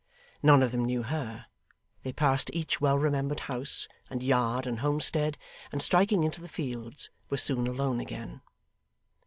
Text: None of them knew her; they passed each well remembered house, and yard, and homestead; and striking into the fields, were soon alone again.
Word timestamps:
None 0.41 0.63
of 0.63 0.71
them 0.71 0.83
knew 0.85 1.03
her; 1.03 1.45
they 2.01 2.11
passed 2.11 2.49
each 2.53 2.81
well 2.81 2.97
remembered 2.97 3.41
house, 3.41 3.87
and 4.09 4.23
yard, 4.23 4.65
and 4.65 4.79
homestead; 4.79 5.37
and 5.71 5.79
striking 5.79 6.23
into 6.23 6.41
the 6.41 6.47
fields, 6.49 7.11
were 7.29 7.37
soon 7.37 7.67
alone 7.67 7.99
again. 7.99 8.41